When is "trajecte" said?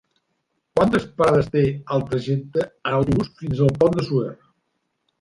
2.09-2.67